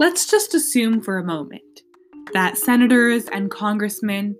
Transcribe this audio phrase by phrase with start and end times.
[0.00, 1.82] Let's just assume for a moment
[2.32, 4.36] that senators and congressmen,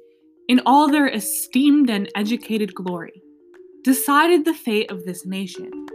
[0.46, 3.21] in all their esteemed and educated glory,
[3.83, 5.87] decided the fate of this nation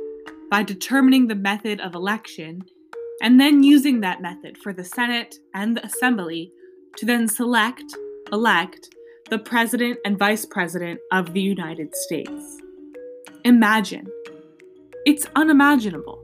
[0.51, 2.63] by determining the method of election
[3.21, 6.51] and then using that method for the Senate and the Assembly
[6.97, 7.85] to then select,
[8.33, 8.93] elect,
[9.29, 12.61] the President and Vice President of the United States.
[13.45, 14.07] Imagine.
[15.05, 16.21] It's unimaginable.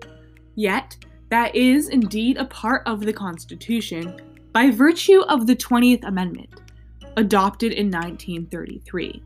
[0.55, 0.97] Yet,
[1.29, 4.19] that is indeed a part of the Constitution
[4.51, 6.49] by virtue of the 20th Amendment,
[7.17, 9.23] adopted in 1933.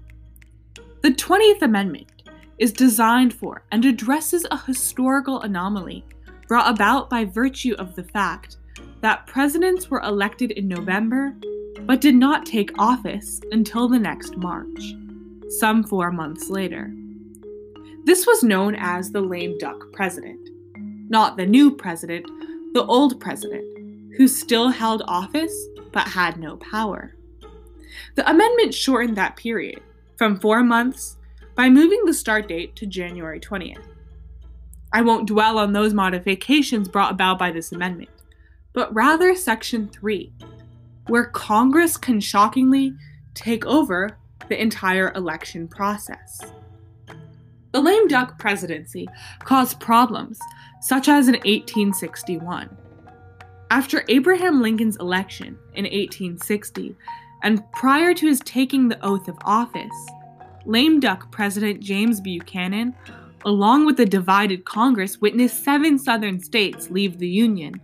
[1.02, 2.12] The 20th Amendment
[2.58, 6.06] is designed for and addresses a historical anomaly
[6.48, 8.58] brought about by virtue of the fact
[9.02, 11.36] that presidents were elected in November
[11.82, 14.94] but did not take office until the next March,
[15.60, 16.94] some four months later.
[18.06, 20.50] This was known as the lame duck president
[21.10, 22.26] not the new president,
[22.74, 23.66] the old president,
[24.18, 25.54] who still held office
[25.92, 27.16] but had no power.
[28.16, 29.82] The amendment shortened that period
[30.18, 31.18] from four months
[31.56, 33.84] by moving the start date to January 20th.
[34.92, 38.10] I won't dwell on those modifications brought about by this amendment,
[38.74, 40.32] but rather Section 3,
[41.08, 42.94] where Congress can shockingly
[43.34, 44.18] take over
[44.50, 46.42] the entire election process.
[47.72, 49.08] The lame duck presidency
[49.40, 50.40] caused problems
[50.84, 52.70] such as in 1861.
[53.72, 56.96] After Abraham Lincoln's election in 1860,
[57.42, 60.10] and prior to his taking the oath of office,
[60.66, 62.94] lame duck President James Buchanan,
[63.46, 67.80] along with the divided Congress, witnessed seven Southern states leave the Union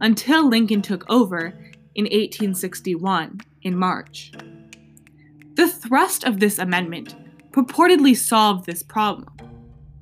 [0.00, 1.46] until Lincoln took over
[1.94, 4.32] in 1861 in March.
[5.54, 7.14] The thrust of this amendment
[7.52, 9.28] purportedly solved this problem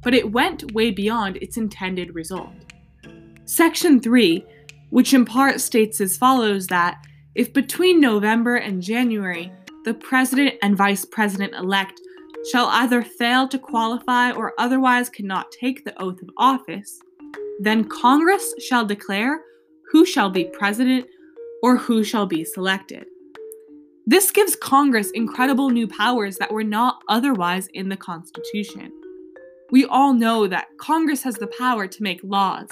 [0.09, 2.55] but it went way beyond its intended result.
[3.45, 4.43] Section 3,
[4.89, 9.53] which in part states as follows that if between November and January
[9.85, 12.01] the president and vice president elect
[12.51, 17.01] shall either fail to qualify or otherwise cannot take the oath of office,
[17.61, 19.43] then Congress shall declare
[19.93, 21.07] who shall be president
[21.63, 23.05] or who shall be selected.
[24.07, 28.91] This gives Congress incredible new powers that were not otherwise in the Constitution.
[29.71, 32.69] We all know that Congress has the power to make laws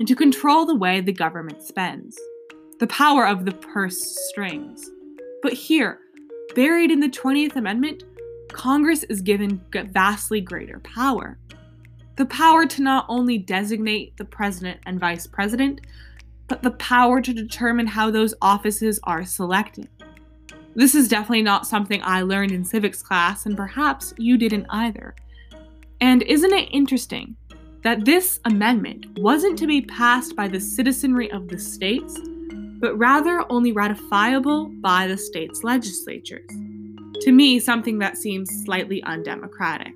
[0.00, 2.18] and to control the way the government spends,
[2.80, 4.90] the power of the purse strings.
[5.42, 6.00] But here,
[6.56, 8.02] buried in the 20th Amendment,
[8.52, 11.38] Congress is given vastly greater power.
[12.16, 15.82] The power to not only designate the president and vice president,
[16.48, 19.88] but the power to determine how those offices are selected.
[20.74, 25.14] This is definitely not something I learned in civics class, and perhaps you didn't either.
[26.00, 27.36] And isn't it interesting
[27.82, 32.18] that this amendment wasn't to be passed by the citizenry of the states,
[32.80, 36.48] but rather only ratifiable by the states' legislatures?
[37.20, 39.92] To me, something that seems slightly undemocratic.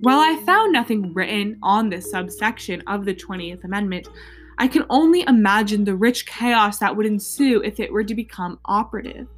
[0.00, 4.08] While I found nothing written on this subsection of the 20th Amendment,
[4.56, 8.58] I can only imagine the rich chaos that would ensue if it were to become
[8.64, 9.28] operative.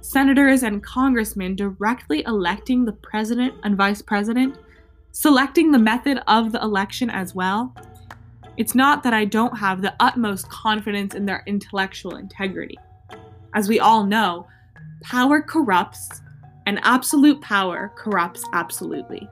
[0.00, 4.56] Senators and congressmen directly electing the president and vice president
[5.16, 7.74] selecting the method of the election as well,
[8.58, 12.76] it's not that I don't have the utmost confidence in their intellectual integrity.
[13.54, 14.46] As we all know,
[15.00, 16.20] power corrupts,
[16.66, 19.26] and absolute power corrupts absolutely.